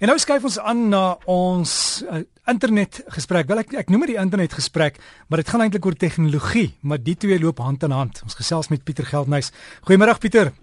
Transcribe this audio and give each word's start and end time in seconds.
En 0.00 0.08
nou 0.08 0.16
skuif 0.16 0.46
ons 0.48 0.54
aan 0.64 0.86
na 0.88 1.00
ons 1.28 1.70
uh, 2.08 2.22
internet 2.48 3.02
gesprek. 3.12 3.50
Wel 3.50 3.58
ek 3.60 3.74
ek 3.82 3.90
noem 3.92 4.06
dit 4.06 4.14
die 4.14 4.22
internet 4.22 4.54
gesprek, 4.56 4.96
maar 5.28 5.42
dit 5.42 5.50
gaan 5.52 5.60
eintlik 5.60 5.84
oor 5.84 5.96
tegnologie, 6.00 6.70
maar 6.80 7.02
die 7.04 7.18
twee 7.20 7.36
loop 7.42 7.60
hand 7.60 7.84
in 7.84 7.92
hand. 7.92 8.22
Ons 8.24 8.38
gesels 8.38 8.70
met 8.72 8.80
Pieter 8.80 9.04
Geldnys. 9.04 9.52
Goeiemôre 9.84 10.14
Pieter. 10.22 10.54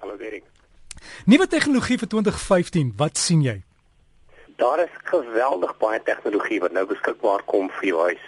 Hallo 0.00 0.16
Derek. 0.16 0.46
Nuwe 1.28 1.44
tegnologie 1.44 1.98
vir 2.00 2.08
2015, 2.08 2.94
wat 2.96 3.20
sien 3.20 3.44
jy? 3.44 3.58
Daar 4.56 4.80
is 4.86 4.96
geweldig 5.12 5.76
baie 5.76 6.00
tegnologie 6.08 6.62
wat 6.64 6.72
nou 6.72 6.86
beskikbaar 6.88 7.44
kom 7.52 7.68
vir 7.76 7.90
jou 7.90 8.00
huis. 8.08 8.24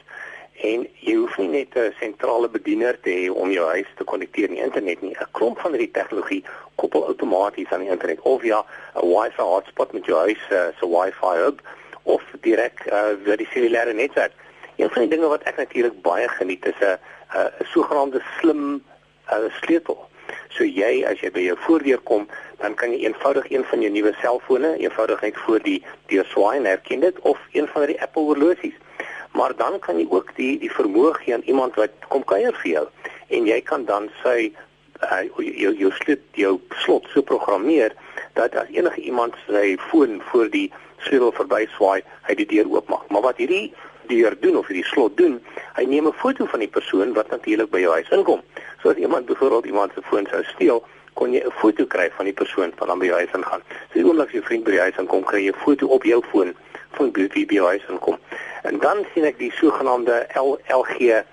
En 0.58 0.86
jy 0.98 1.14
hoef 1.14 1.36
nie 1.38 1.48
net 1.48 1.76
'n 1.76 1.94
sentrale 2.00 2.48
bediener 2.48 3.00
te 3.00 3.10
hê 3.10 3.30
om 3.30 3.50
jou 3.50 3.66
huis 3.68 3.86
te 3.96 4.04
konnekteer 4.04 4.48
aan 4.48 4.54
die 4.54 4.64
internet 4.64 5.02
nie. 5.02 5.14
'n 5.14 5.30
Klomp 5.32 5.58
van 5.60 5.70
hierdie 5.70 5.90
tegnologie 5.90 6.44
koppel 6.74 7.06
outomaties 7.06 7.70
aan 7.70 7.80
die 7.80 7.90
internet 7.90 8.20
of 8.20 8.42
ja, 8.42 8.64
'n 8.94 9.06
Wi-Fi 9.06 9.42
hotspot 9.42 9.92
met 9.92 10.04
jou 10.04 10.18
huis 10.18 10.42
uh, 10.50 10.66
se 10.78 10.86
Wi-Fi 10.86 11.36
hub 11.44 11.60
of 12.02 12.22
direk 12.40 12.82
uh, 12.86 13.14
via 13.24 13.36
die 13.36 13.48
cellulaire 13.52 13.92
netwerk. 13.92 14.32
Een 14.76 14.90
van 14.90 15.02
die 15.02 15.10
dinge 15.10 15.28
wat 15.28 15.42
ek 15.42 15.56
natuurlik 15.56 16.02
baie 16.02 16.28
geniet 16.28 16.66
is 16.66 16.80
'n 16.80 16.98
'n 17.34 17.64
sogenaamde 17.64 18.22
slim 18.40 18.82
uh, 19.30 19.46
sleutel. 19.60 20.08
So 20.48 20.64
jy 20.64 21.04
as 21.06 21.20
jy 21.20 21.30
by 21.30 21.40
jou 21.40 21.56
voordeur 21.58 21.98
kom, 21.98 22.28
dan 22.58 22.74
kan 22.74 22.90
jy 22.90 23.04
eenvoudig 23.06 23.50
een 23.50 23.64
van 23.64 23.80
jou 23.80 23.92
nuwe 23.92 24.14
selfone 24.20 24.76
eenvoudig 24.78 25.20
net 25.20 25.36
voor 25.36 25.62
die 25.62 25.84
deur 26.06 26.24
swaai 26.24 26.56
en 26.58 26.64
herken 26.64 27.00
dit 27.00 27.18
of 27.18 27.38
een 27.52 27.68
van 27.68 27.86
die 27.86 28.00
Apple 28.02 28.22
horlosies 28.22 28.74
maar 29.32 29.56
dan 29.56 29.78
kan 29.78 29.98
jy 29.98 30.06
ook 30.10 30.34
die 30.36 30.58
die 30.58 30.72
vermoë 30.72 31.14
gee 31.20 31.34
aan 31.34 31.46
iemand 31.46 31.74
wat 31.74 31.90
kom 32.08 32.24
kuier 32.24 32.54
vir 32.62 32.70
jou 32.70 32.86
en 33.28 33.46
jy 33.46 33.60
kan 33.60 33.84
dan 33.84 34.10
sy 34.22 34.52
uh, 35.02 35.22
jou 35.38 35.72
jou 35.76 35.92
slot 35.92 36.20
jou 36.32 36.60
slot 36.84 37.06
so 37.12 37.22
programmeer 37.22 37.94
dat 38.34 38.54
as 38.54 38.68
enige 38.70 39.00
iemand 39.00 39.34
sy 39.46 39.76
foon 39.90 40.22
voor 40.30 40.50
die 40.50 40.68
sleutel 41.06 41.32
verby 41.34 41.66
swaai, 41.74 42.02
hy 42.26 42.36
die 42.38 42.46
deur 42.46 42.68
oopmaak. 42.70 43.06
Maar 43.12 43.28
wat 43.30 43.40
hierdie 43.42 43.72
deur 44.10 44.36
doen 44.40 44.56
of 44.58 44.68
hierdie 44.70 44.86
slot 44.88 45.16
doen, 45.20 45.38
hy 45.76 45.84
neem 45.84 46.06
'n 46.06 46.20
foto 46.22 46.46
van 46.46 46.60
die 46.60 46.70
persoon 46.76 47.14
wat 47.14 47.30
natuurlik 47.30 47.70
by 47.70 47.80
jou 47.80 47.92
huis 47.92 48.10
inkom. 48.10 48.42
So 48.82 48.90
as 48.90 48.96
iemand 48.96 49.26
byvoorbeeld 49.26 49.66
iemand 49.66 49.92
se 49.94 50.02
foon 50.02 50.26
sou 50.30 50.42
steel, 50.54 50.84
kon 51.14 51.32
jy 51.32 51.42
'n 51.44 51.50
foto 51.60 51.86
kry 51.86 52.10
van 52.16 52.24
die 52.24 52.34
persoon 52.34 52.72
wat 52.78 52.88
dan 52.88 52.98
by 52.98 53.06
jou 53.06 53.16
huis 53.16 53.34
ingaan. 53.34 53.62
So 53.92 54.00
oomblik 54.00 54.26
as 54.26 54.32
jou 54.32 54.42
vriend 54.42 54.64
by 54.64 54.70
die 54.70 54.80
huis 54.80 54.98
inkom, 54.98 55.24
kry 55.24 55.40
jy 55.44 55.52
'n 55.52 55.62
foto 55.64 55.86
op 55.86 56.02
jou 56.04 56.22
foon 56.30 56.54
van 56.96 57.12
wie 57.12 57.46
by 57.46 57.54
jou 57.54 57.66
huis 57.66 57.86
inkom. 57.88 58.18
En 58.62 58.78
dan 58.78 59.04
sien 59.14 59.24
ek 59.24 59.38
die 59.38 59.52
sogenaamde 59.52 60.26
LG 60.68 60.98
ehm 61.00 61.24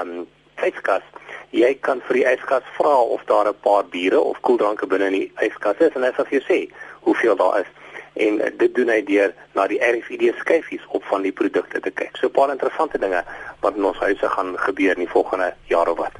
um, 0.00 0.26
yskas. 0.60 1.04
Jy 1.50 1.74
kan 1.80 2.02
vir 2.06 2.20
die 2.20 2.26
yskas 2.28 2.66
vra 2.76 2.94
of 3.00 3.22
daar 3.26 3.48
'n 3.48 3.60
paar 3.60 3.84
biere 3.84 4.20
of 4.20 4.40
koeldranke 4.40 4.86
binne 4.86 5.06
in 5.06 5.12
die 5.12 5.32
yskas 5.46 5.78
is 5.78 5.94
en 5.94 6.02
hy 6.02 6.12
sal 6.16 6.24
vir 6.24 6.40
jou 6.40 6.44
sê 6.48 6.58
hoeveel 7.00 7.36
daar 7.36 7.60
is. 7.60 7.70
En 8.14 8.36
dit 8.56 8.74
doen 8.74 8.88
hy 8.88 9.02
deur 9.02 9.34
na 9.54 9.66
die 9.66 9.80
RFID 9.80 10.34
skyfies 10.38 10.84
op 10.88 11.04
van 11.04 11.22
die 11.22 11.32
produkte 11.32 11.80
te 11.80 11.90
kyk. 11.90 12.16
So 12.16 12.26
'n 12.26 12.30
paar 12.30 12.50
interessante 12.50 12.98
dinge 12.98 13.24
wat 13.60 13.76
in 13.76 13.84
ons 13.84 13.98
huise 13.98 14.28
gaan 14.28 14.58
gebeur 14.58 14.92
in 14.92 15.04
die 15.04 15.14
volgende 15.16 15.54
jaar 15.64 15.88
of 15.88 15.98
wat. 15.98 16.12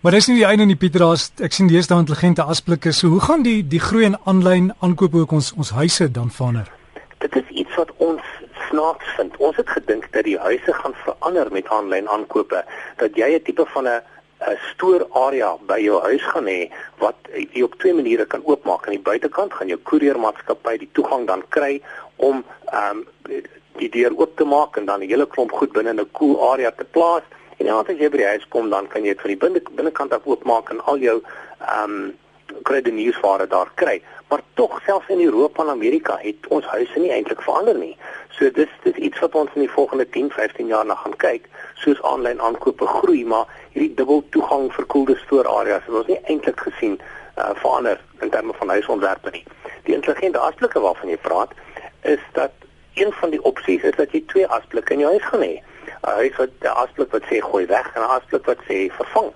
Maar 0.00 0.12
dis 0.12 0.26
nie 0.26 0.36
die 0.36 0.46
einde 0.46 0.64
nie 0.64 0.76
Pieter, 0.76 1.00
daar's 1.00 1.32
ek 1.42 1.52
sien 1.52 1.68
daai 1.68 1.98
intelligente 1.98 2.42
asblikke. 2.42 2.92
So 2.92 3.08
hoe 3.08 3.20
gaan 3.20 3.42
die 3.42 3.66
die 3.66 3.80
groei 3.80 4.04
in 4.04 4.18
aanlyn 4.24 4.72
aankope 4.80 5.16
ook 5.18 5.32
ons 5.32 5.52
ons 5.52 5.70
huise 5.70 6.10
dan 6.10 6.30
verander? 6.30 6.70
Dit 7.18 7.36
is 7.36 7.48
iets 7.48 7.74
wat 7.76 7.90
ons 7.96 8.22
snaaks 8.68 9.14
vind. 9.16 9.36
Ons 9.36 9.56
het 9.56 9.68
gedink 9.68 10.12
dat 10.12 10.24
die 10.24 10.38
huise 10.38 10.72
gaan 10.72 10.94
verander 11.04 11.52
met 11.52 11.68
aanlyn 11.68 12.08
aankope, 12.08 12.64
dat 12.96 13.16
jy 13.16 13.34
'n 13.34 13.42
tipe 13.42 13.66
van 13.66 13.88
'n 13.88 14.02
'n 14.40 14.58
stoorarea 14.72 15.56
by 15.66 15.78
jou 15.80 16.00
huis 16.02 16.22
gaan 16.22 16.46
hê 16.46 16.68
wat 17.00 17.16
jy 17.32 17.62
op 17.62 17.74
twee 17.80 17.94
maniere 17.94 18.26
kan 18.26 18.44
oopmaak. 18.44 18.86
Aan 18.86 18.98
die 18.98 19.08
buitekant 19.08 19.54
gaan 19.54 19.70
jou 19.72 19.78
koeriermaatskappy 19.78 20.76
die 20.78 20.90
toegang 20.92 21.26
dan 21.26 21.42
kry 21.48 21.80
om 22.16 22.44
ehm 22.72 23.04
um, 23.30 23.42
die 23.76 23.90
deur 23.92 24.12
oop 24.16 24.36
te 24.36 24.44
maak 24.44 24.76
en 24.76 24.84
dan 24.84 25.00
'n 25.00 25.08
hele 25.08 25.26
klomp 25.26 25.52
goed 25.52 25.72
binne 25.72 25.92
'n 25.92 25.96
koel 25.96 26.36
cool 26.36 26.52
area 26.52 26.70
te 26.70 26.84
plaas. 26.84 27.22
En 27.58 27.66
ja, 27.66 27.78
as 27.78 27.86
jy 27.86 28.10
by 28.10 28.16
die 28.16 28.26
huis 28.26 28.48
kom, 28.48 28.70
dan 28.70 28.88
kan 28.88 29.02
jy 29.04 29.08
dit 29.08 29.20
van 29.20 29.30
die 29.30 29.42
binne 29.44 29.60
binnekant 29.70 30.12
af 30.12 30.26
oopmaak 30.26 30.70
en 30.70 30.80
al 30.84 30.98
jou 30.98 31.22
ehm 31.60 31.90
um, 31.90 32.14
kredietnuusware 32.62 33.46
daar 33.46 33.70
kry. 33.74 34.02
Maar 34.28 34.40
tog 34.54 34.80
selfs 34.86 35.08
in 35.08 35.20
Europa 35.20 35.62
en 35.62 35.68
Amerika 35.68 36.18
het 36.20 36.46
ons 36.48 36.64
huise 36.64 36.98
nie 36.98 37.10
eintlik 37.10 37.42
verander 37.42 37.78
nie. 37.78 37.96
So 38.38 38.50
dis 38.50 38.72
dis 38.84 38.98
iets 39.08 39.20
wat 39.24 39.34
ons 39.34 39.54
in 39.54 39.64
die 39.64 39.70
volgende 39.72 40.08
10, 40.08 40.30
15 40.30 40.66
jaar 40.66 40.84
na 40.86 40.94
gaan 40.94 41.16
kyk, 41.16 41.48
soos 41.84 42.02
aanlyn 42.02 42.40
aankope 42.40 42.86
groei, 42.86 43.24
maar 43.24 43.46
hierdie 43.72 43.94
dubbel 43.96 44.24
toegang 44.30 44.68
vir 44.76 44.88
koelde 44.92 45.16
stoorareas 45.24 45.86
het 45.86 45.94
ons 46.02 46.10
nie 46.10 46.18
eintlik 46.28 46.60
gesien 46.68 46.98
uh, 47.00 47.50
verander 47.62 48.00
in 48.20 48.30
terme 48.34 48.52
van 48.58 48.74
huisontwerpe 48.74 49.32
nie. 49.32 49.44
Die 49.88 49.96
intelligente 49.96 50.42
asblikke 50.42 50.82
waarvan 50.84 51.14
jy 51.14 51.16
praat, 51.24 51.56
is 52.04 52.20
dat 52.36 52.52
een 53.00 53.12
van 53.20 53.32
die 53.32 53.42
opsies 53.48 53.88
is 53.88 53.96
dat 53.96 54.12
jy 54.12 54.22
twee 54.32 54.46
asblikke 54.58 54.94
in 54.94 55.06
jou 55.06 55.16
huis 55.16 55.26
gaan 55.30 55.44
hê. 55.44 55.56
'n 55.96 56.20
Huis 56.20 56.36
wat 56.36 56.52
'n 56.60 56.76
asblik 56.84 57.10
wat 57.10 57.24
sê 57.30 57.40
gooi 57.40 57.66
weg 57.66 57.88
en 57.94 58.02
'n 58.02 58.14
asblik 58.20 58.44
wat 58.46 58.60
sê 58.68 58.86
vervang 59.00 59.32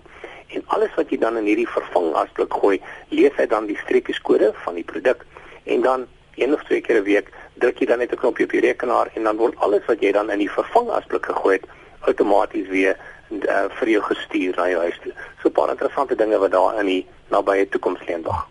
en 0.54 0.62
alles 0.66 0.94
wat 0.96 1.10
jy 1.10 1.18
dan 1.18 1.36
in 1.36 1.46
hierdie 1.46 1.68
vervang 1.68 2.14
asblik 2.14 2.52
gooi, 2.52 2.80
lees 3.08 3.34
hy 3.38 3.46
dan 3.46 3.66
die 3.66 3.78
streepieskode 3.82 4.52
van 4.64 4.74
die 4.74 4.84
produk 4.84 5.24
en 5.64 5.82
dan 5.82 6.06
een 6.34 6.54
of 6.54 6.62
twee 6.64 6.80
keer 6.80 7.00
'n 7.00 7.04
week 7.04 7.32
druk 7.62 7.78
jy 7.80 7.86
dan 7.86 7.98
net 7.98 8.12
'n 8.12 8.20
knoppie 8.22 8.44
op 8.44 8.50
die 8.56 8.64
rekenaar 8.64 9.10
en 9.14 9.22
dan 9.28 9.36
word 9.36 9.56
alles 9.56 9.84
wat 9.86 10.00
jy 10.00 10.12
dan 10.12 10.30
in 10.30 10.38
die 10.38 10.50
vervang 10.50 10.88
asblik 10.90 11.26
gegooi 11.26 11.54
het 11.54 11.66
outomaties 12.08 12.68
weer 12.68 12.96
uh, 13.30 13.68
vir 13.78 13.88
jou 13.88 14.02
gestuur 14.02 14.56
na 14.56 14.68
jou 14.68 14.80
huis 14.80 14.98
toe. 15.02 15.12
So 15.42 15.48
'n 15.48 15.52
paar 15.52 15.70
interessante 15.70 16.16
dinge 16.16 16.38
wat 16.38 16.50
daar 16.50 16.80
in 16.80 16.86
die 16.86 17.06
nabye 17.30 17.68
toekoms 17.68 18.00
lê 18.06 18.22
wag. 18.22 18.48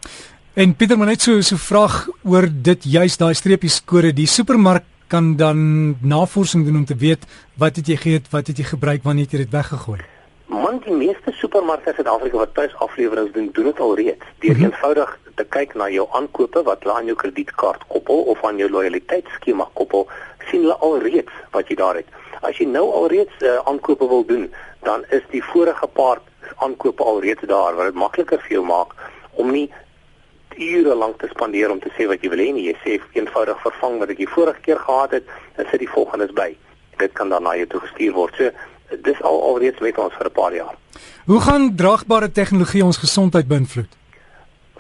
En 0.54 0.76
Pieter, 0.76 0.98
maar 0.98 1.08
net 1.08 1.22
so 1.22 1.42
so 1.42 1.56
vraag 1.56 2.08
oor 2.24 2.48
dit 2.52 2.84
juis 2.84 3.18
daai 3.18 3.34
streepieskode, 3.34 4.14
die 4.14 4.28
supermark 4.28 4.84
kan 5.08 5.36
dan 5.36 5.60
navorsing 6.02 6.66
doen 6.66 6.76
om 6.76 6.86
te 6.86 6.96
weet 6.96 7.26
wat 7.58 7.76
het 7.76 7.88
jy 7.88 7.96
geëet, 7.96 8.30
wat 8.30 8.48
het 8.48 8.58
jy 8.58 8.64
gebruik, 8.64 9.04
wanneer 9.04 9.24
het 9.24 9.32
jy 9.32 9.38
dit 9.46 9.52
weggegooi? 9.52 10.00
Man, 10.50 10.82
die 10.86 10.94
meeste 10.94 11.32
supermarkte 11.32 11.90
in 11.90 11.96
Suid-Afrika 11.96 12.38
wat 12.38 12.54
tuisafleweringe 12.54 13.32
doen, 13.32 13.50
doen 13.54 13.70
dit 13.72 13.80
al 13.80 13.96
reeds. 13.96 14.26
Deur 14.40 14.56
mm 14.56 14.56
-hmm. 14.56 14.72
eenvoudig 14.72 15.18
te 15.40 15.46
kyk 15.56 15.76
na 15.80 15.88
jou 15.94 16.06
aankope 16.18 16.64
wat 16.68 16.84
hulle 16.84 16.96
aan 17.00 17.10
jou 17.12 17.18
kredietkaart 17.20 17.86
koppel 17.94 18.26
of 18.34 18.42
aan 18.48 18.60
jou 18.62 18.70
loyaliteitsskema 18.70 19.70
koppel, 19.80 20.08
sien 20.50 20.66
hulle 20.66 20.78
al 20.86 20.98
reeds 21.06 21.44
wat 21.56 21.72
jy 21.72 21.78
daar 21.80 22.00
het. 22.02 22.10
As 22.44 22.60
jy 22.60 22.68
nou 22.70 22.86
al 22.96 23.08
reeds 23.14 23.44
uh, 23.44 23.60
aankope 23.70 24.08
wil 24.08 24.26
doen, 24.28 24.48
dan 24.88 25.06
is 25.16 25.24
die 25.34 25.44
vorige 25.52 25.88
paar 26.00 26.24
aankope 26.64 27.04
al 27.04 27.22
reeds 27.24 27.48
daar 27.52 27.78
wat 27.78 27.92
dit 27.92 28.00
makliker 28.00 28.42
vir 28.48 28.60
jou 28.60 28.66
maak 28.68 28.96
om 29.40 29.52
nie 29.56 29.68
ure 30.60 30.96
lank 30.96 31.20
te 31.20 31.30
spandeer 31.32 31.72
om 31.72 31.80
te 31.80 31.92
sê 31.96 32.08
wat 32.12 32.24
jy 32.24 32.32
wil 32.34 32.42
hê 32.44 32.50
nie. 32.56 32.66
Jy 32.68 32.76
sê 32.84 32.98
eenvoudig 33.16 33.62
vervang 33.64 34.00
wat 34.02 34.12
ek 34.16 34.20
die 34.24 34.32
vorige 34.32 34.66
keer 34.66 34.82
gehad 34.84 35.16
het 35.20 35.30
en 35.56 35.70
sit 35.70 35.84
die 35.84 35.92
volgende 35.92 36.28
by. 36.36 36.50
Dit 37.00 37.16
kan 37.16 37.32
dan 37.32 37.48
na 37.48 37.56
jou 37.56 37.70
toe 37.72 37.84
gestuur 37.86 38.18
word. 38.18 38.36
So 38.36 39.00
dis 39.06 39.22
al 39.24 39.40
alreeds 39.52 39.80
met 39.86 39.98
ons 40.02 40.16
vir 40.18 40.28
'n 40.28 40.36
paar 40.36 40.54
jaar. 40.54 40.76
Hoe 41.26 41.40
gaan 41.40 41.76
draagbare 41.76 42.32
tegnologie 42.32 42.84
ons 42.84 42.98
gesondheid 42.98 43.48
beïnvloed? 43.48 43.99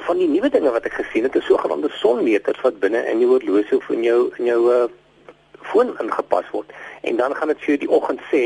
Van 0.10 0.18
die 0.18 0.26
nuwe 0.26 0.50
dinge 0.50 0.72
wat 0.74 0.88
ek 0.90 0.96
gesien 0.98 1.28
het, 1.28 1.36
is 1.38 1.46
sogenaamde 1.46 1.92
sonmeters 1.94 2.64
wat 2.66 2.80
binne 2.82 3.04
in 3.12 3.20
jou 3.22 3.28
horlosie 3.30 3.76
of 3.78 3.92
in 3.94 4.02
jou 4.02 4.32
in 4.40 4.48
jou 4.48 4.58
uh, 4.74 4.88
foon 5.70 5.92
ingepas 6.02 6.50
word. 6.50 6.74
En 7.06 7.20
dan 7.20 7.36
gaan 7.38 7.52
dit 7.54 7.62
vir 7.62 7.70
jou 7.76 7.78
die 7.84 7.90
oggend 7.98 8.24
sê, 8.32 8.42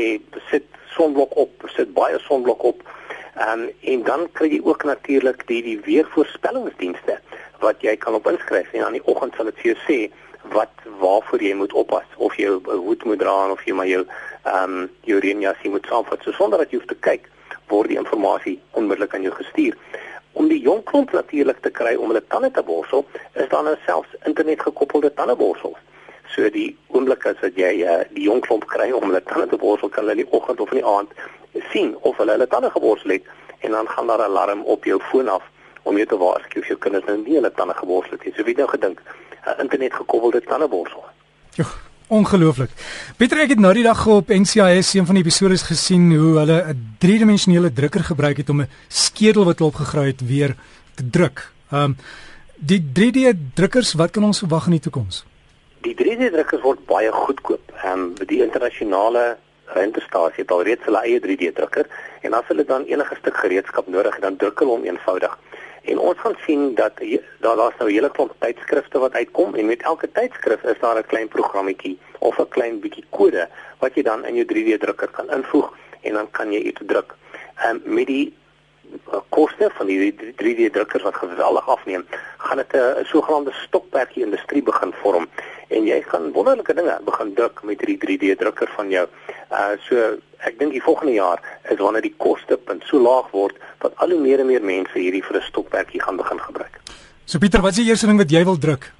sit 0.50 0.66
sonblok 0.92 1.32
op, 1.40 1.64
sit 1.72 1.94
baie 1.96 2.20
sonblok 2.26 2.68
op. 2.74 2.84
Ehm 3.38 3.64
um, 3.64 3.64
en 3.94 4.04
dan 4.10 4.26
kry 4.36 4.50
jy 4.52 4.60
ook 4.60 4.84
natuurlik 4.84 5.46
die 5.48 5.62
die 5.64 5.78
weervoorspellingsdienste 5.88 7.16
wat 7.64 7.80
jy 7.88 7.96
kan 8.04 8.20
op 8.20 8.28
inskryf 8.28 8.68
en 8.76 8.84
aan 8.84 9.00
die 9.00 9.06
oggend 9.08 9.32
sal 9.40 9.48
dit 9.48 9.64
vir 9.64 9.72
jou 9.72 9.80
sê 9.88 9.98
wat 10.52 10.86
waarvoor 11.00 11.48
jy 11.48 11.56
moet 11.64 11.72
oppas 11.72 12.18
of 12.28 12.36
jy 12.36 12.52
'n 12.52 12.80
hoed 12.84 13.08
moet 13.08 13.24
dra 13.24 13.38
of 13.56 13.64
jy 13.64 13.72
maar 13.72 13.88
jou 13.88 14.04
ehm 14.04 14.80
um, 14.82 14.90
jou 15.08 15.16
reënjasie 15.16 15.72
moet 15.72 15.88
saamvat 15.88 16.28
so 16.28 16.36
sonder 16.36 16.60
dat 16.60 16.68
jy 16.68 16.84
hoef 16.84 16.92
te 16.92 17.04
kyk 17.08 17.30
word 17.72 17.88
die 17.88 17.96
inligting 17.96 18.60
onmiddellik 18.76 19.14
aan 19.14 19.24
jou 19.24 19.32
gestuur 19.40 19.80
om 20.34 20.48
die 20.48 20.60
jong 20.60 20.82
klomp 20.90 21.12
natuurlik 21.12 21.60
te 21.62 21.70
kry 21.70 21.94
om 21.94 22.12
hulle 22.12 22.24
tande 22.28 22.50
te 22.50 22.62
borsel 22.62 23.06
is 23.32 23.48
daar 23.48 23.64
nou 23.64 23.76
selfs 23.86 24.16
internet 24.30 24.60
gekoppelde 24.66 25.14
tandeborsels 25.14 25.78
so 26.34 26.50
die 26.50 26.70
oomblik 26.94 27.26
as 27.30 27.40
wat 27.42 27.56
jy 27.56 27.72
uh, 27.86 28.02
die 28.16 28.26
jong 28.28 28.42
klomp 28.42 28.66
kry 28.66 28.90
om 28.90 29.08
hulle 29.08 29.22
tande 29.30 29.46
te 29.52 29.60
borsel 29.66 29.88
kan 29.88 30.04
hulle 30.04 30.22
die 30.22 30.30
oggend 30.30 30.60
of 30.60 30.72
in 30.74 30.82
die 30.82 30.90
aand 30.96 31.10
sien 31.70 31.96
of 32.00 32.16
hulle 32.16 32.36
hulle 32.36 32.46
tande 32.46 32.70
geborsel 32.70 33.16
het 33.16 33.26
en 33.64 33.70
dan 33.70 33.88
gaan 33.88 34.06
daar 34.06 34.18
'n 34.18 34.30
alarm 34.30 34.62
op 34.62 34.84
jou 34.84 35.00
foon 35.10 35.28
af 35.28 35.42
om 35.82 35.96
jou 35.96 36.06
te 36.06 36.16
waarsku 36.16 36.60
of 36.60 36.66
jou 36.66 36.78
kinders 36.78 37.04
nou 37.04 37.16
nie 37.16 37.34
hulle 37.34 37.52
tande 37.52 37.74
geborsel 37.74 38.12
het 38.12 38.24
nie. 38.24 38.34
So 38.36 38.44
wie 38.44 38.56
nou 38.56 38.68
gedink 38.68 39.02
'n 39.46 39.60
internet 39.60 39.94
gekoppelde 39.94 40.40
tandeborsel. 40.40 41.04
Jo, 41.50 41.64
ongelooflik. 42.08 42.70
Pieter 43.16 43.40
ek 43.44 43.54
het 43.54 43.62
nou 43.62 43.72
die 43.74 43.84
dag 43.86 44.06
op 44.06 44.28
NCIS 44.28 44.94
een 44.94 45.06
van 45.06 45.14
die 45.14 45.24
episode 45.24 45.56
gesien 45.56 46.10
hoe 46.12 46.38
hulle 46.38 46.58
'n 46.72 46.96
driedimensionele 46.98 47.72
drukker 47.72 48.04
gebruik 48.04 48.36
het 48.36 48.48
om 48.48 48.60
'n 48.60 48.68
skedel 48.88 49.44
wat 49.44 49.58
hulle 49.58 49.70
opgegraai 49.70 50.06
het 50.06 50.26
weer 50.26 50.56
te 50.94 51.10
druk. 51.10 51.50
Ehm 51.70 51.82
um, 51.82 51.96
die 52.56 52.80
3D 52.80 53.36
drukkers, 53.54 53.94
wat 53.94 54.10
kan 54.10 54.24
ons 54.24 54.38
verwag 54.38 54.66
in 54.66 54.70
die 54.70 54.80
toekoms? 54.80 55.24
Die 55.80 55.94
3D 55.94 56.32
drukkers 56.32 56.62
word 56.62 56.86
baie 56.86 57.12
goedkoop. 57.12 57.72
Ehm 57.84 57.98
um, 57.98 58.14
die 58.26 58.42
internasionale 58.42 59.36
rentestasie 59.64 60.42
het 60.42 60.50
alreeds 60.50 60.84
hulle 60.84 61.00
eie 61.02 61.20
3D 61.20 61.52
drukker 61.54 61.86
en 62.20 62.32
as 62.32 62.46
hulle 62.48 62.64
dan 62.64 62.84
enige 62.84 63.16
stuk 63.18 63.36
gereedskap 63.36 63.86
nodig 63.88 64.12
het, 64.12 64.22
dan 64.22 64.36
druk 64.36 64.58
hulle 64.58 64.70
hom 64.70 64.84
eenvoudig 64.84 65.38
En 65.84 65.98
ons 65.98 66.18
gaan 66.18 66.36
sien 66.46 66.74
dat 66.74 66.92
daar 67.40 67.56
daar's 67.56 67.76
nou 67.78 67.90
'n 67.90 67.94
hele 67.94 68.10
klomp 68.10 68.34
tydskrifte 68.38 68.98
wat 68.98 69.12
uitkom 69.12 69.54
en 69.54 69.66
met 69.66 69.82
elke 69.82 70.08
tydskrif 70.12 70.62
is 70.62 70.78
daar 70.80 70.98
'n 70.98 71.06
klein 71.06 71.28
programmetjie 71.28 71.98
of 72.18 72.38
'n 72.38 72.48
klein 72.48 72.80
bietjie 72.80 73.04
kode 73.10 73.48
wat 73.78 73.94
jy 73.94 74.02
dan 74.02 74.24
in 74.24 74.34
jou 74.34 74.46
3D 74.46 74.80
drukker 74.80 75.10
kan 75.10 75.30
invoeg 75.30 75.72
en 76.00 76.12
dan 76.12 76.30
kan 76.30 76.52
jy 76.52 76.60
iets 76.60 76.80
druk. 76.86 77.14
Ehm 77.56 77.80
um, 77.84 77.94
met 77.94 78.06
die 78.06 78.34
uh, 79.12 79.20
koste 79.28 79.70
van 79.74 79.86
die 79.86 80.14
3D 80.14 80.70
drukkers 80.72 81.02
wat 81.02 81.14
geweldig 81.14 81.68
afneem, 81.68 82.06
gaan 82.38 82.56
dit 82.56 82.72
'n 82.72 83.04
sogenaamde 83.04 83.52
stokperdjie 83.52 84.24
industrie 84.24 84.62
begin 84.62 84.92
vorm 85.02 85.28
en 85.74 85.86
jy 85.88 86.00
kan 86.08 86.32
wonderlike 86.32 86.74
dinge 86.76 86.94
begin 87.04 87.34
druk 87.34 87.62
met 87.68 87.80
hierdie 87.82 87.98
3D 88.02 88.38
drukker 88.38 88.70
van 88.76 88.90
jou. 88.92 89.04
Uh 89.50 89.74
so 89.86 90.16
ek 90.48 90.58
dink 90.58 90.74
die 90.76 90.82
volgende 90.84 91.14
jaar 91.16 91.40
is 91.70 91.80
wanneer 91.80 92.04
die 92.04 92.14
kostepunt 92.24 92.84
so 92.88 93.00
laag 93.00 93.30
word 93.32 93.56
dat 93.82 93.96
al 94.04 94.12
hoe 94.14 94.20
meer 94.20 94.42
en 94.42 94.50
meer 94.50 94.64
mense 94.64 94.98
hierdie 94.98 95.24
vir 95.24 95.40
'n 95.40 95.48
stokperdjie 95.50 96.02
gaan 96.02 96.16
begin 96.16 96.40
gebruik. 96.40 96.80
So 97.24 97.38
Pieter, 97.38 97.62
wat 97.62 97.72
is 97.72 97.82
die 97.82 97.88
eerste 97.88 98.06
ding 98.06 98.18
wat 98.18 98.30
jy 98.30 98.44
wil 98.44 98.58
druk? 98.58 98.92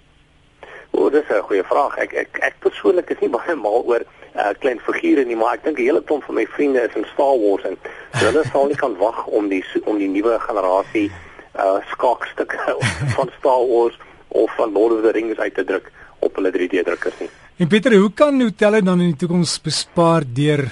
O, 0.91 1.11
dis 1.11 1.29
'n 1.29 1.43
goeie 1.49 1.65
vraag. 1.65 1.99
Ek 1.99 2.13
ek 2.15 2.39
ek 2.41 2.55
persoonlik 2.61 3.11
is 3.11 3.21
nie 3.21 3.29
baie 3.29 3.55
mal 3.55 3.83
oor 3.87 4.03
uh 4.35 4.53
klein 4.59 4.81
figure 4.81 5.25
nie, 5.25 5.37
maar 5.37 5.55
ek 5.55 5.65
dink 5.65 5.79
'n 5.79 5.85
hele 5.85 6.03
klomp 6.03 6.25
van 6.25 6.35
my 6.35 6.47
vriende 6.47 6.81
is 6.81 6.95
in 6.95 7.07
Star 7.15 7.37
Wars 7.39 7.65
en 7.65 7.77
so 8.19 8.27
hulle 8.27 8.45
sal 8.53 8.67
nie 8.67 8.77
kan 8.77 8.97
wag 8.97 9.27
om 9.27 9.49
die 9.49 9.65
om 9.85 9.99
die 9.99 10.09
nuwe 10.09 10.39
generasie 10.41 11.11
uh 11.57 11.79
skaakstukke 11.93 12.59
van 13.17 13.31
Star 13.39 13.63
Wars 13.67 13.99
of 14.29 14.51
van 14.57 14.73
Lord 14.73 14.93
of 14.93 15.03
the 15.03 15.13
Rings 15.13 15.39
uit 15.39 15.55
te 15.55 15.65
druk 15.65 15.93
op 16.27 16.39
hulle 16.41 16.53
3D 16.55 16.85
drukkers 16.87 17.19
nie. 17.23 17.31
En 17.63 17.69
Pieter, 17.71 17.95
hoe 17.95 18.11
kan 18.11 18.41
hotelle 18.43 18.83
dan 18.83 19.01
in 19.01 19.13
die 19.13 19.21
toekoms 19.21 19.59
bespaar 19.63 20.25
deur 20.27 20.65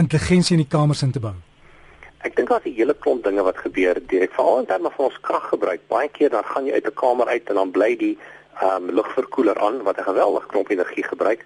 intelligensie 0.00 0.56
in 0.56 0.62
die 0.62 0.72
kamers 0.72 1.02
in 1.04 1.12
te 1.12 1.20
bou? 1.20 1.34
Ek 2.22 2.36
dink 2.36 2.48
daar's 2.48 2.64
'n 2.64 2.76
hele 2.78 2.94
klomp 2.94 3.24
dinge 3.24 3.42
wat 3.42 3.58
gebeur 3.58 3.98
direk 4.06 4.32
veral 4.32 4.60
in 4.60 4.66
terme 4.66 4.90
van 4.96 5.04
ons 5.04 5.20
kraggebruik. 5.20 5.80
Baie 5.88 6.08
keer 6.08 6.30
dan 6.30 6.44
gaan 6.44 6.66
jy 6.66 6.72
uit 6.72 6.86
'n 6.86 6.94
kamer 6.94 7.26
uit 7.26 7.48
en 7.48 7.54
dan 7.54 7.70
bly 7.70 7.96
die 7.96 8.18
ehm 8.60 8.88
um, 8.88 8.94
lugverkoeler 8.94 9.58
aan 9.58 9.82
wat 9.82 9.98
'n 9.98 10.10
geweldige 10.10 10.46
klomp 10.46 10.70
energie 10.70 11.04
gebruik. 11.04 11.44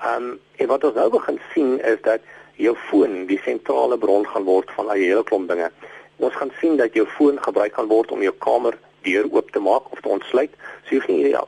Ehm 0.00 0.22
um, 0.22 0.38
en 0.56 0.66
wat 0.66 0.84
ons 0.84 0.94
nou 0.94 1.10
begin 1.10 1.40
sien 1.54 1.80
is 1.80 2.00
dat 2.02 2.20
jou 2.56 2.76
foon 2.76 3.26
die 3.26 3.40
sentrale 3.44 3.98
bron 3.98 4.26
gaan 4.26 4.44
word 4.44 4.70
van 4.76 4.86
'n 4.86 4.98
hele 4.98 5.24
klomp 5.24 5.48
dinge. 5.48 5.70
Ons 6.16 6.34
gaan 6.34 6.52
sien 6.60 6.76
dat 6.76 6.94
jou 6.94 7.06
foon 7.06 7.42
gebruik 7.42 7.72
kan 7.72 7.86
word 7.86 8.10
om 8.10 8.22
jou 8.22 8.34
kamer 8.38 8.78
deur 9.02 9.26
oop 9.30 9.50
te 9.50 9.60
maak 9.60 9.92
of 9.92 10.00
te 10.00 10.08
ontsluit. 10.08 10.50
So 10.84 10.94
jy 10.94 10.96
hoef 10.96 11.08
nie 11.08 11.28
ja, 11.28 11.44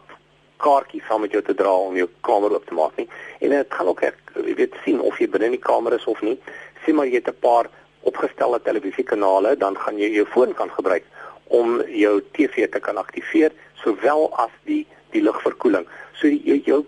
kaartjie 0.64 1.02
saam 1.08 1.24
met 1.24 1.34
jou 1.34 1.42
te 1.42 1.54
dra 1.54 1.72
om 1.72 1.96
jou 1.96 2.08
kamer 2.26 2.54
oop 2.54 2.66
te 2.66 2.76
maak 2.76 2.96
nie. 3.00 3.08
En 3.40 3.54
dit 3.54 3.76
gaan 3.76 3.90
ook 3.92 4.02
ek 4.02 4.18
weet 4.34 4.76
sien 4.84 5.00
of 5.00 5.18
jy 5.18 5.28
binne 5.28 5.50
in 5.50 5.56
die 5.58 5.66
kamer 5.66 5.96
is 5.96 6.06
of 6.10 6.20
nie. 6.26 6.36
Sien 6.84 6.96
maar 6.98 7.06
jy 7.06 7.20
het 7.20 7.28
'n 7.28 7.40
paar 7.40 7.70
opgestelde 8.02 8.60
televisiekanale, 8.62 9.56
dan 9.56 9.76
gaan 9.76 9.98
jy 9.98 10.10
jou 10.10 10.26
foon 10.26 10.54
kan 10.54 10.70
gebruik 10.70 11.04
om 11.48 11.82
jou 11.86 12.20
TV 12.32 12.68
te 12.70 12.80
kan 12.80 12.96
aktiveer 12.96 13.52
sowel 13.74 14.30
as 14.38 14.50
die 14.64 14.86
die 15.10 15.22
lugverkoeling. 15.22 15.86
So 16.14 16.28
die, 16.28 16.42
jou, 16.44 16.58
jou 16.64 16.84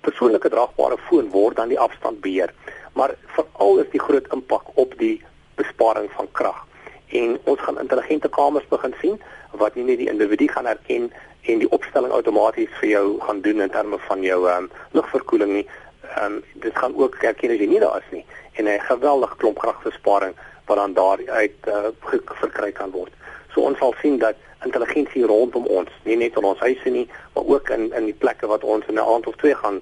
persoonlike 0.00 0.48
draagbare 0.48 0.98
foon 1.08 1.30
word 1.30 1.56
dan 1.56 1.68
die 1.68 1.78
afstand 1.78 2.20
beheer. 2.20 2.52
Maar 2.98 3.14
veral 3.36 3.78
is 3.78 3.90
die 3.92 4.02
groot 4.02 4.26
impak 4.34 4.62
op 4.74 4.98
die 4.98 5.22
besparing 5.54 6.10
van 6.16 6.28
krag. 6.32 6.66
En 7.12 7.38
ons 7.44 7.60
gaan 7.60 7.80
intelligente 7.80 8.28
kamers 8.28 8.68
begin 8.68 8.94
sien 9.00 9.20
wat 9.60 9.74
nie 9.74 9.84
net 9.84 9.98
die 10.00 10.10
individu 10.10 10.48
gaan 10.48 10.66
herken 10.66 11.10
en 11.42 11.58
die 11.58 11.70
opstelling 11.76 12.12
outomaties 12.12 12.70
vir 12.80 12.88
jou 12.88 13.06
gaan 13.20 13.40
doen 13.40 13.60
in 13.60 13.70
terme 13.70 13.98
van 14.08 14.22
jou 14.22 14.40
um, 14.50 14.70
lugverkoeling 14.96 15.52
nie. 15.52 15.66
Ehm 16.14 16.38
um, 16.38 16.38
dit 16.64 16.78
gaan 16.78 16.96
ook 16.96 17.18
herken 17.20 17.50
as 17.50 17.60
jy 17.60 17.68
nie 17.68 17.82
daar 17.82 18.00
is 18.00 18.10
nie 18.10 18.24
en 18.52 18.68
'n 18.68 18.80
geweldige 18.80 19.36
klomp 19.36 19.58
kragbesparing 19.58 20.34
wat 20.66 20.76
dan 20.76 20.92
daar 20.92 21.18
uit 21.26 21.56
uh, 21.68 21.88
verkry 22.24 22.72
kan 22.72 22.90
word. 22.90 23.12
So 23.52 23.60
ons 23.60 23.78
sal 23.78 23.94
sien 24.00 24.18
dat 24.18 24.36
intelligensie 24.64 25.26
rondom 25.26 25.66
ons, 25.66 25.88
nie 26.02 26.16
net 26.16 26.36
in 26.36 26.44
ons 26.44 26.58
huise 26.58 26.90
nie, 26.90 27.08
maar 27.34 27.44
ook 27.44 27.68
in 27.68 27.92
in 27.92 28.04
die 28.04 28.18
plekke 28.24 28.46
wat 28.46 28.64
ons 28.64 28.86
in 28.86 28.94
'n 28.94 29.08
aand 29.14 29.26
of 29.26 29.36
twee 29.36 29.54
gaan 29.54 29.80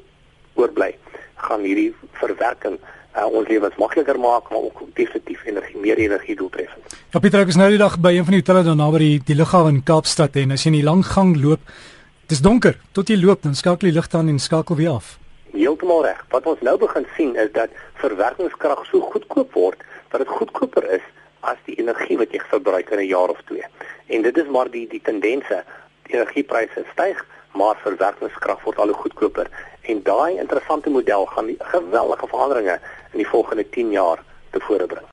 oorbly, 0.54 0.98
gaan 1.34 1.60
hierdie 1.60 1.94
verwerking 2.12 2.80
uh, 3.16 3.26
ons 3.26 3.48
lewens 3.48 3.76
makliker 3.76 4.18
maak, 4.18 4.50
maar 4.50 4.62
ook 4.68 4.82
definitief 4.94 5.44
energie 5.44 5.78
meer 5.80 5.98
energie 5.98 6.36
doeltreffend. 6.36 6.96
Ja 7.10 7.20
Pieter, 7.20 7.40
ek 7.40 7.52
is 7.52 7.58
nou 7.58 7.70
die 7.72 7.80
dag 7.80 7.98
by 7.98 8.12
een 8.16 8.26
van 8.26 8.36
die 8.36 8.42
hotelle 8.42 8.64
daar 8.66 8.78
naby 8.78 8.98
die 9.02 9.16
die 9.32 9.38
lughawe 9.38 9.72
in 9.72 9.82
Kaapstad 9.82 10.36
en 10.36 10.54
as 10.54 10.64
jy 10.64 10.72
in 10.72 10.78
die 10.80 10.86
lang 10.86 11.02
gang 11.06 11.34
loop, 11.42 11.72
dis 12.30 12.42
donker. 12.44 12.76
Tot 12.94 13.10
jy 13.10 13.18
loop, 13.18 13.42
dan 13.42 13.56
skakel 13.58 13.90
die 13.90 13.96
ligte 13.96 14.20
aan 14.20 14.30
en 14.30 14.38
skakel 14.38 14.78
weer 14.78 14.94
af. 14.98 15.16
Heeltemal 15.50 16.04
reg. 16.06 16.20
Wat 16.30 16.46
ons 16.46 16.60
nou 16.62 16.76
begin 16.78 17.06
sien 17.16 17.34
is 17.36 17.50
dat 17.56 17.74
verwerkingskrag 18.02 18.84
so 18.86 19.02
goedkoop 19.12 19.56
word 19.58 19.82
dat 20.12 20.22
dit 20.22 20.30
goedkoper 20.30 20.86
is 20.94 21.02
as 21.40 21.58
die 21.66 21.74
energie 21.80 22.18
wat 22.20 22.32
jy 22.34 22.40
verbruik 22.52 22.90
in 22.90 23.02
'n 23.02 23.10
jaar 23.10 23.30
of 23.34 23.40
twee. 23.50 23.66
En 24.06 24.22
dit 24.22 24.36
is 24.36 24.48
maar 24.48 24.70
die 24.70 24.86
die 24.88 25.02
tendense. 25.02 25.64
Die 26.06 26.14
energiepryse 26.14 26.84
styg, 26.92 27.26
maar 27.54 27.76
verwerkingskrag 27.82 28.62
word 28.62 28.78
al 28.78 28.92
hoe 28.92 29.02
goedkoper. 29.02 29.46
En 29.82 30.02
daai 30.02 30.38
interessante 30.38 30.90
model 30.90 31.26
gaan 31.26 31.54
geweldige 31.58 32.26
veranderinge 32.26 32.80
in 33.12 33.18
die 33.18 33.26
volgende 33.26 33.68
10 33.70 33.90
jaar 33.90 34.22
tevore 34.50 34.86
bring. 34.86 35.06